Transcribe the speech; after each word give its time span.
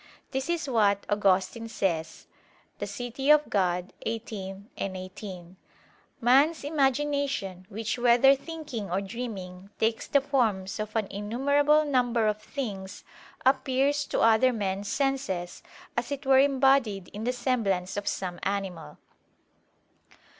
This 0.31 0.49
is 0.49 0.67
what 0.67 1.05
Augustine 1.11 1.67
says 1.69 2.25
(De 2.79 2.87
Civ. 2.87 3.13
Dei 3.13 3.37
xviii, 4.19 4.65
18): 4.97 5.57
"Man's 6.19 6.63
imagination, 6.63 7.67
which 7.69 7.99
whether 7.99 8.33
thinking 8.33 8.89
or 8.89 8.99
dreaming, 8.99 9.69
takes 9.79 10.07
the 10.07 10.19
forms 10.19 10.79
of 10.79 10.95
an 10.95 11.05
innumerable 11.11 11.85
number 11.85 12.25
of 12.25 12.41
things, 12.41 13.03
appears 13.45 14.05
to 14.05 14.21
other 14.21 14.51
men's 14.51 14.87
senses, 14.87 15.61
as 15.95 16.11
it 16.11 16.25
were 16.25 16.39
embodied 16.39 17.09
in 17.09 17.23
the 17.23 17.31
semblance 17.31 17.95
of 17.95 18.07
some 18.07 18.39
animal." 18.41 18.97